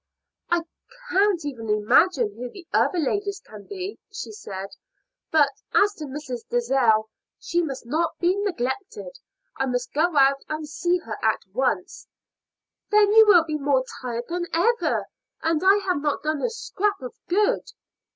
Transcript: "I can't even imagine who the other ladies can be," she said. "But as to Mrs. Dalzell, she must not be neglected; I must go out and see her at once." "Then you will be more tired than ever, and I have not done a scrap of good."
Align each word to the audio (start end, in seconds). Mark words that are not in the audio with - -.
"I 0.49 0.63
can't 1.11 1.45
even 1.45 1.69
imagine 1.69 2.33
who 2.35 2.49
the 2.49 2.65
other 2.73 2.97
ladies 2.97 3.39
can 3.39 3.67
be," 3.67 3.99
she 4.11 4.31
said. 4.31 4.69
"But 5.29 5.51
as 5.75 5.93
to 5.93 6.05
Mrs. 6.05 6.41
Dalzell, 6.49 7.07
she 7.39 7.61
must 7.61 7.85
not 7.85 8.17
be 8.17 8.35
neglected; 8.35 9.19
I 9.57 9.67
must 9.67 9.93
go 9.93 10.17
out 10.17 10.41
and 10.49 10.67
see 10.67 10.97
her 11.05 11.19
at 11.23 11.45
once." 11.53 12.07
"Then 12.89 13.13
you 13.13 13.27
will 13.27 13.43
be 13.43 13.59
more 13.59 13.85
tired 14.01 14.25
than 14.27 14.47
ever, 14.53 15.05
and 15.43 15.63
I 15.63 15.75
have 15.87 16.01
not 16.01 16.23
done 16.23 16.41
a 16.41 16.49
scrap 16.49 16.99
of 17.03 17.13
good." 17.27 17.71